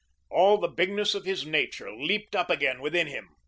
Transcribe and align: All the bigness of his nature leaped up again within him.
All 0.31 0.57
the 0.57 0.67
bigness 0.67 1.13
of 1.13 1.25
his 1.25 1.45
nature 1.45 1.91
leaped 1.91 2.35
up 2.35 2.49
again 2.49 2.81
within 2.81 3.05
him. 3.05 3.35